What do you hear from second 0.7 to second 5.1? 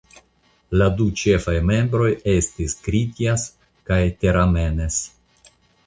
La du ĉefaj membroj estis Kritjas kaj Teramenes.